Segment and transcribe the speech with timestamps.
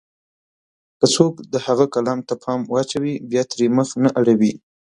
[0.99, 4.53] که څوک د هغه کلام ته پام واچوي، بيا ترې مخ نه اړوي.